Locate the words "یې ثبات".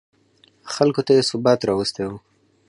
1.17-1.59